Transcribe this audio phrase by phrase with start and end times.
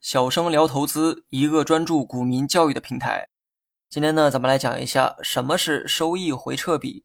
[0.00, 3.28] 小生聊投资，一个专注股民教育的平台。
[3.88, 7.04] 今天呢，咱们来讲一下什么是收益回撤比。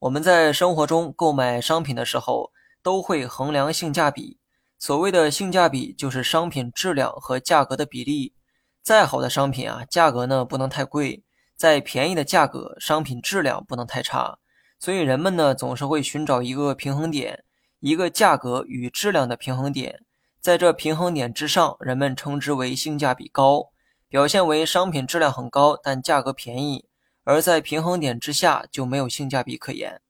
[0.00, 4.38] 我们在生活中购买商品的时候，都会衡量性价比。
[4.78, 8.34] 所谓的性价比，就是商品质量和价格的比例。
[8.82, 11.22] 再好的商品啊，价格呢不能太贵；
[11.56, 14.38] 再便宜的价格，商品质量不能太差。
[14.78, 17.44] 所以人们呢，总是会寻找一个平衡点，
[17.80, 20.02] 一个价格与质量的平衡点。
[20.40, 23.70] 在这平衡点之上，人们称之为性价比高，
[24.08, 26.86] 表现为商品质量很高，但价格便宜；
[27.24, 30.00] 而在平衡点之下，就没有性价比可言。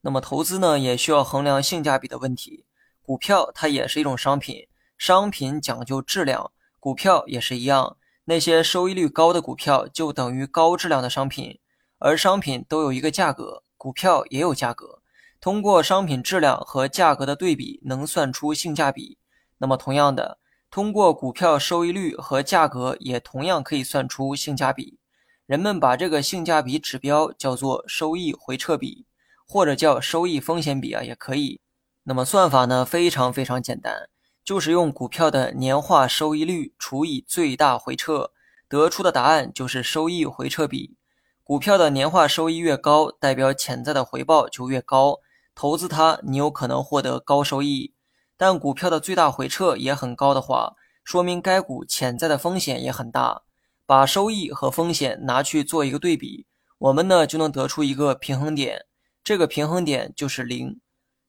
[0.00, 2.64] 那么投资呢，也需要衡量性价比的问题。
[3.02, 7.96] 股票它也是一种商品，商品讲究质量，股票也是一样。
[8.24, 11.58] 那些收益率高的股票就等于高质量的商品，
[11.98, 15.01] 而商品都有一个价格，股票也有价格。
[15.42, 19.18] 通过商品质量和价格的对比，能算出性价比。
[19.58, 20.38] 那么，同样的，
[20.70, 25.00] 通过股票收益率和价格也同样可以算出性价比。
[25.46, 29.04] 人们把这个性价比指标叫做收益回撤比，
[29.44, 31.60] 或者叫收益风险比啊，也可以。
[32.04, 34.08] 那么算法呢，非常非常简单，
[34.44, 38.30] 就是用股票的年化收益率除以最大回撤，
[38.68, 40.94] 得出的答案就是收益回撤比。
[41.42, 45.18] 股票的年化收益越高，代表潜在的回报就越高，
[45.54, 47.94] 投资它你有可能获得高收益。
[48.36, 53.42] 但股票的最大回撤也很高的话，说明该股潜在的风险也很大。
[53.86, 56.46] 把收益和风险拿去做一个对比，
[56.78, 58.86] 我们呢就能得出一个平衡点。
[59.22, 60.80] 这个平衡点就是零。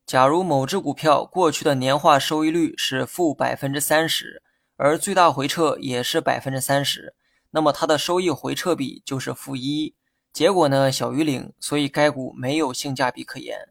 [0.05, 4.41] 假如某只股票过去的年化收益率是负百分之三十，
[4.75, 7.15] 而最大回撤也是百分之三十，
[7.51, 9.95] 那么它的收益回撤比就是负一。
[10.31, 13.69] 结果呢小于零，所以该股没有性价比可言。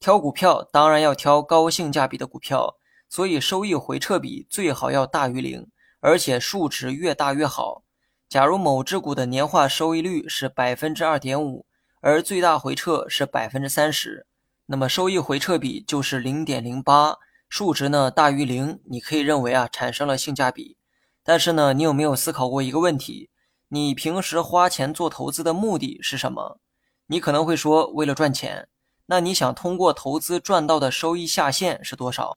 [0.00, 2.76] 挑股票当然要挑高性价比的股票。
[3.12, 5.66] 所以收益回撤比最好要大于零，
[5.98, 7.82] 而且数值越大越好。
[8.28, 11.66] 假如某只股的年化收益率是百分之二点五，
[12.00, 14.28] 而最大回撤是百分之三十，
[14.66, 17.16] 那么收益回撤比就是零点零八，
[17.48, 20.76] 数值呢大于零，你可以认为啊产生了性价比。
[21.24, 23.30] 但是呢，你有没有思考过一个问题？
[23.70, 26.60] 你平时花钱做投资的目的是什么？
[27.08, 28.68] 你可能会说为了赚钱。
[29.10, 32.36] 那你想通过投资赚到的收益下限是多少？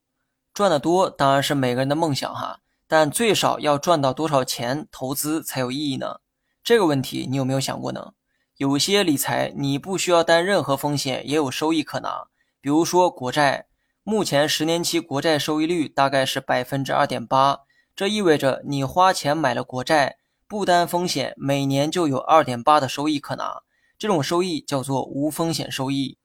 [0.55, 6.15] 赚得多当然是每个人的梦想哈，但最少要赚到多少钱投资才有意义呢？
[6.63, 8.13] 这个问题你有没有想过呢？
[8.57, 12.25] 有些理财你不需要担任何风险，也有收益可拿。
[12.59, 13.67] 比如说国债，
[14.03, 17.59] 目前十年期国债收益率大概是百分之二点八，
[17.95, 20.17] 这意味着你花钱买了国债，
[20.47, 23.61] 不担风险，每年就有二点八的收益可拿。
[23.99, 26.17] 这种收益叫做无风险收益。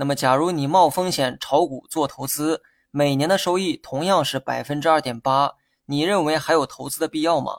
[0.00, 7.58] 那么，假如你冒风险炒股做投资，每年的收益同样是百分之二点八，你认为还有投资的必要吗？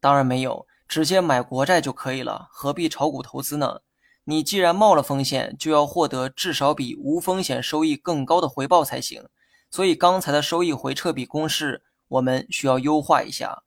[0.00, 3.82] 当然没有，直接买国债就可以了，何必炒股投资呢？
[4.24, 9.22] 你既然冒了风险，就要获得至少比无风险收益更高的回报才行。
[9.70, 13.62] 所以刚才的收益回撤比公式，我们需要优化一下：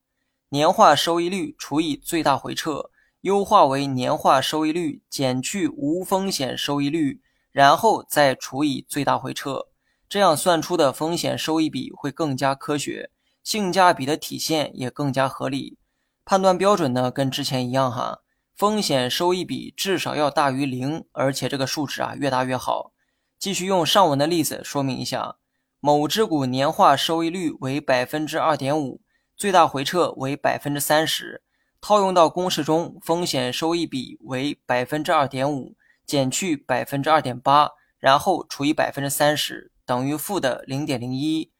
[0.50, 2.90] 年化收益率除以最大回撤，
[3.22, 7.22] 优化为年化收益率减去无风险收益率，
[7.59, 9.68] 然后再除以最大回撤。
[10.08, 13.12] 这样算出的风险收益比会更加科学，
[13.44, 15.78] 性价比的体现也更加合理。
[16.24, 18.22] 判断标准呢，跟之前一样哈，
[18.56, 22.94] 风险收益比至少要大于零，而且这个数值啊越大越好。
[23.38, 25.36] 继续用上文的例子说明一下：
[25.81, 29.02] 某只股年化收益率为百分之二点五，
[29.36, 31.44] 最大回撤为百分之三十。
[31.81, 35.75] 套用到公式中，风险收益比为百分之二点五
[36.09, 39.72] 减去百分之二点八，然后除以百分之三十。
[39.86, 41.52] 等于负的零点零一，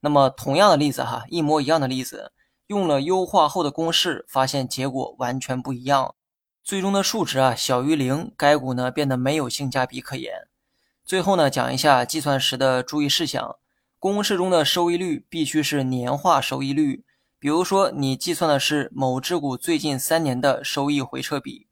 [0.00, 2.32] 那么同样的例子哈，一模一样的例子，
[2.66, 6.14] 用了优化后的公式，发现结果完全不一样。
[6.62, 10.48] 最终的数值啊小于零，该股呢变得没有性价比可言。
[11.04, 13.56] 最后呢讲一下计算时的注意事项，
[13.98, 17.04] 公式中的收益率必须是年化收益率。
[17.38, 21.63] 比如说你计算的是某只股最近三年的收益回撤比，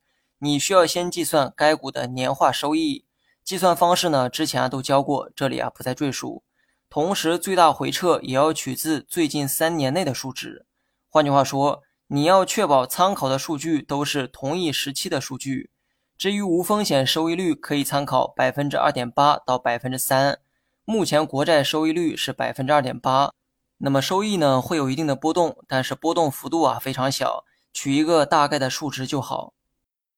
[0.44, 3.04] 你需要先计算该股的年化收益。
[3.44, 4.28] 计算方式呢？
[4.28, 6.42] 之前啊都教过，这里啊不再赘述。
[6.90, 10.66] 同时，最大回撤也要取自最近三年内的数值。
[11.08, 15.70] 换句话说，你要确保参考的数据都是同一时期的数据。
[16.18, 20.40] 至于无风险收益率，可以参考百分之二点八到百分之三。
[20.84, 23.32] 目前国债收益率是百分之二点八，
[23.78, 29.54] 那么收益呢会有一定的波动，但是波动幅度啊非常小，取一个大概的数值就好。